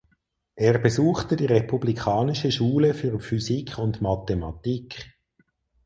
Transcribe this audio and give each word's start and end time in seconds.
Er 0.55 0.79
besuchte 0.79 1.35
die 1.35 1.45
Republikanische 1.45 2.51
Schule 2.51 2.95
für 2.95 3.19
Physik 3.19 3.77
und 3.77 4.01
Mathematik. 4.01 5.15